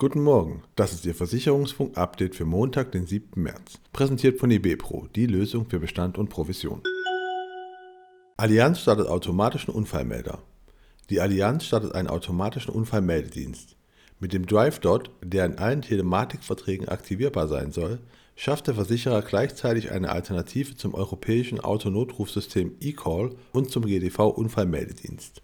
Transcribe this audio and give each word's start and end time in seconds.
Guten 0.00 0.22
Morgen, 0.22 0.62
das 0.76 0.92
ist 0.92 1.04
Ihr 1.06 1.14
Versicherungsfunk-Update 1.16 2.36
für 2.36 2.44
Montag, 2.44 2.92
den 2.92 3.08
7. 3.08 3.42
März. 3.42 3.80
Präsentiert 3.92 4.38
von 4.38 4.48
eBepro, 4.48 5.08
die 5.16 5.26
Lösung 5.26 5.68
für 5.68 5.80
Bestand 5.80 6.18
und 6.18 6.28
Provision. 6.30 6.84
Allianz 8.36 8.78
startet 8.78 9.08
automatischen 9.08 9.74
Unfallmelder. 9.74 10.38
Die 11.10 11.20
Allianz 11.20 11.64
startet 11.64 11.96
einen 11.96 12.06
automatischen 12.06 12.72
Unfallmeldedienst. 12.72 13.74
Mit 14.20 14.32
dem 14.32 14.46
DriveDot, 14.46 15.10
der 15.20 15.46
in 15.46 15.58
allen 15.58 15.82
Telematikverträgen 15.82 16.88
aktivierbar 16.88 17.48
sein 17.48 17.72
soll, 17.72 17.98
schafft 18.38 18.68
der 18.68 18.74
Versicherer 18.74 19.22
gleichzeitig 19.22 19.90
eine 19.90 20.10
Alternative 20.10 20.76
zum 20.76 20.94
europäischen 20.94 21.58
Autonotrufsystem 21.58 22.76
eCall 22.80 23.34
und 23.52 23.72
zum 23.72 23.84
GDV 23.84 24.28
Unfallmeldedienst. 24.28 25.42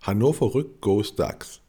Hannover 0.00 0.54
Rück 0.54 0.80
Goes 0.80 1.16
DAX. 1.16 1.60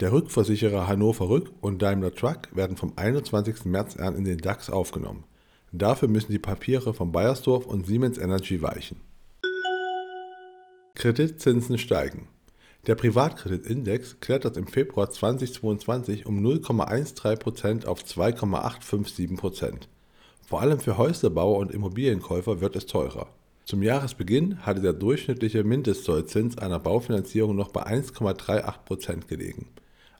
Der 0.00 0.12
Rückversicherer 0.12 0.86
Hannover 0.86 1.30
Rück 1.30 1.50
und 1.62 1.80
Daimler 1.80 2.14
Truck 2.14 2.54
werden 2.54 2.76
vom 2.76 2.92
21. 2.96 3.64
März 3.64 3.96
an 3.96 4.14
in 4.14 4.24
den 4.24 4.38
DAX 4.38 4.68
aufgenommen. 4.68 5.24
Dafür 5.72 6.08
müssen 6.08 6.32
die 6.32 6.38
Papiere 6.38 6.92
von 6.92 7.10
Bayersdorf 7.10 7.64
und 7.64 7.86
Siemens 7.86 8.18
Energy 8.18 8.60
weichen. 8.60 9.00
Kreditzinsen 10.94 11.78
steigen. 11.78 12.28
Der 12.88 12.94
Privatkreditindex 12.94 14.18
klettert 14.20 14.56
im 14.56 14.66
Februar 14.66 15.10
2022 15.10 16.24
um 16.24 16.42
0,13% 16.42 17.84
auf 17.84 18.02
2,857%. 18.02 19.88
Vor 20.40 20.62
allem 20.62 20.80
für 20.80 20.96
Häuslebauer 20.96 21.58
und 21.58 21.70
Immobilienkäufer 21.70 22.62
wird 22.62 22.76
es 22.76 22.86
teurer. 22.86 23.28
Zum 23.66 23.82
Jahresbeginn 23.82 24.64
hatte 24.64 24.80
der 24.80 24.94
durchschnittliche 24.94 25.64
Mindestzollzins 25.64 26.56
einer 26.56 26.78
Baufinanzierung 26.78 27.54
noch 27.54 27.68
bei 27.68 27.86
1,38% 27.86 29.26
gelegen. 29.26 29.66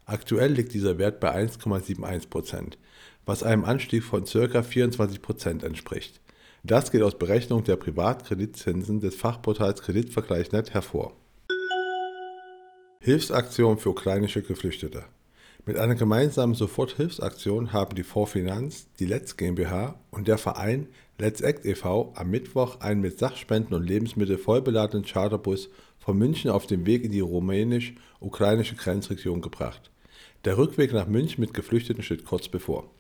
Aktuell 0.05 0.53
liegt 0.53 0.75
dieser 0.75 0.99
Wert 0.99 1.21
bei 1.21 1.35
1,71%, 1.35 2.75
was 3.25 3.43
einem 3.43 3.65
Anstieg 3.65 4.05
von 4.05 4.25
ca. 4.25 4.61
24% 4.61 5.65
entspricht. 5.65 6.21
Das 6.65 6.91
geht 6.91 7.01
aus 7.01 7.19
Berechnung 7.19 7.65
der 7.65 7.77
Privatkreditzinsen 7.77 9.01
des 9.01 9.15
Fachportals 9.15 9.81
Kreditvergleich.net 9.81 10.75
hervor. 10.75 11.17
Hilfsaktion 13.09 13.79
für 13.79 13.89
ukrainische 13.89 14.43
Geflüchtete. 14.43 15.03
Mit 15.65 15.79
einer 15.79 15.95
gemeinsamen 15.95 16.53
Soforthilfsaktion 16.53 17.73
haben 17.73 17.95
die 17.95 18.03
Vorfinanz, 18.03 18.87
die 19.01 19.07
Let's 19.07 19.39
GmbH 19.39 19.99
und 20.11 20.29
der 20.29 20.37
Verein 20.37 20.89
Let's 21.17 21.41
Act 21.41 21.65
e.V. 21.65 22.13
am 22.15 22.29
Mittwoch 22.31 22.83
einen 22.83 23.01
mit 23.01 23.19
Sachspenden 23.19 23.75
und 23.75 23.85
Lebensmitteln 23.85 24.39
vollbeladenen 24.39 25.07
Charterbus 25.07 25.71
von 25.99 26.19
München 26.19 26.51
auf 26.51 26.67
den 26.67 26.85
Weg 26.85 27.03
in 27.03 27.11
die 27.11 27.21
rumänisch-ukrainische 27.21 28.75
Grenzregion 28.75 29.41
gebracht. 29.41 29.91
Der 30.45 30.59
Rückweg 30.59 30.93
nach 30.93 31.07
München 31.07 31.41
mit 31.41 31.55
Geflüchteten 31.55 32.03
steht 32.03 32.27
kurz 32.27 32.49
bevor. 32.49 32.91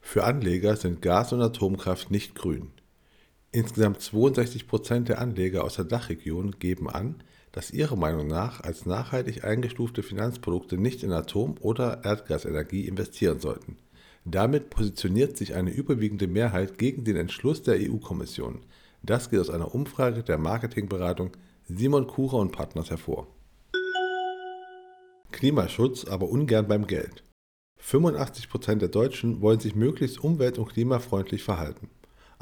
Für 0.00 0.24
Anleger 0.24 0.74
sind 0.74 1.00
Gas 1.00 1.32
und 1.32 1.42
Atomkraft 1.42 2.10
nicht 2.10 2.34
grün. 2.34 2.72
Insgesamt 3.54 4.00
62 4.00 4.66
Prozent 4.66 5.10
der 5.10 5.20
Anleger 5.20 5.62
aus 5.62 5.74
der 5.74 5.84
Dachregion 5.84 6.52
geben 6.58 6.88
an, 6.88 7.22
dass 7.52 7.70
ihrer 7.70 7.96
Meinung 7.96 8.26
nach 8.26 8.62
als 8.62 8.86
nachhaltig 8.86 9.44
eingestufte 9.44 10.02
Finanzprodukte 10.02 10.78
nicht 10.78 11.02
in 11.02 11.12
Atom- 11.12 11.58
oder 11.60 12.02
Erdgasenergie 12.02 12.88
investieren 12.88 13.40
sollten. 13.40 13.76
Damit 14.24 14.70
positioniert 14.70 15.36
sich 15.36 15.54
eine 15.54 15.70
überwiegende 15.70 16.28
Mehrheit 16.28 16.78
gegen 16.78 17.04
den 17.04 17.16
Entschluss 17.16 17.62
der 17.62 17.76
EU-Kommission. 17.78 18.60
Das 19.02 19.28
geht 19.28 19.40
aus 19.40 19.50
einer 19.50 19.74
Umfrage 19.74 20.22
der 20.22 20.38
Marketingberatung 20.38 21.32
Simon 21.64 22.06
Kucher 22.06 22.38
und 22.38 22.52
Partners 22.52 22.88
hervor. 22.88 23.26
Klimaschutz, 25.30 26.06
aber 26.06 26.30
ungern 26.30 26.68
beim 26.68 26.86
Geld. 26.86 27.22
85% 27.82 28.76
der 28.76 28.88
Deutschen 28.88 29.42
wollen 29.42 29.60
sich 29.60 29.74
möglichst 29.74 30.24
umwelt- 30.24 30.58
und 30.58 30.70
klimafreundlich 30.70 31.42
verhalten. 31.42 31.90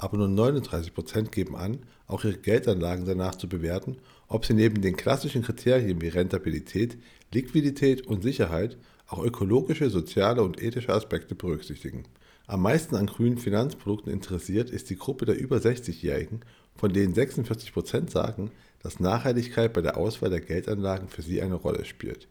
Aber 0.00 0.16
nur 0.16 0.28
39% 0.28 1.28
geben 1.28 1.56
an, 1.56 1.80
auch 2.06 2.24
ihre 2.24 2.38
Geldanlagen 2.38 3.04
danach 3.04 3.34
zu 3.34 3.50
bewerten, 3.50 3.98
ob 4.28 4.46
sie 4.46 4.54
neben 4.54 4.80
den 4.80 4.96
klassischen 4.96 5.42
Kriterien 5.42 6.00
wie 6.00 6.08
Rentabilität, 6.08 6.96
Liquidität 7.34 8.06
und 8.06 8.22
Sicherheit 8.22 8.78
auch 9.08 9.22
ökologische, 9.22 9.90
soziale 9.90 10.42
und 10.42 10.62
ethische 10.62 10.94
Aspekte 10.94 11.34
berücksichtigen. 11.34 12.04
Am 12.46 12.62
meisten 12.62 12.96
an 12.96 13.08
grünen 13.08 13.36
Finanzprodukten 13.36 14.10
interessiert 14.10 14.70
ist 14.70 14.88
die 14.88 14.96
Gruppe 14.96 15.26
der 15.26 15.38
über 15.38 15.58
60-Jährigen, 15.58 16.40
von 16.76 16.94
denen 16.94 17.12
46% 17.12 18.10
sagen, 18.10 18.52
dass 18.82 19.00
Nachhaltigkeit 19.00 19.74
bei 19.74 19.82
der 19.82 19.98
Auswahl 19.98 20.30
der 20.30 20.40
Geldanlagen 20.40 21.08
für 21.08 21.20
sie 21.20 21.42
eine 21.42 21.56
Rolle 21.56 21.84
spielt. 21.84 22.26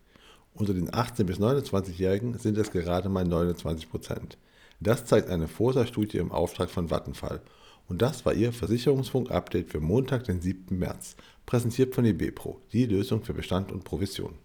Unter 0.55 0.73
den 0.73 0.89
18- 0.89 1.25
bis 1.25 1.37
29-Jährigen 1.37 2.39
sind 2.39 2.57
es 2.57 2.71
gerade 2.71 3.09
mal 3.09 3.25
29 3.25 3.91
Prozent. 3.91 4.39
Das 4.79 5.03
zeigt 5.05 5.29
eine 5.29 5.47
Forsa-Studie 5.47 6.19
im 6.19 6.31
Auftrag 6.31 6.69
von 6.69 6.89
Vattenfall. 6.89 7.41
Und 7.87 8.01
das 8.01 8.25
war 8.25 8.33
Ihr 8.33 8.53
Versicherungsfunk-Update 8.53 9.69
für 9.69 9.81
Montag, 9.81 10.23
den 10.23 10.39
7. 10.41 10.77
März, 10.77 11.17
präsentiert 11.45 11.95
von 11.95 12.05
eBepro, 12.05 12.61
die 12.71 12.85
Lösung 12.85 13.23
für 13.23 13.33
Bestand 13.33 13.71
und 13.71 13.83
Provision. 13.83 14.35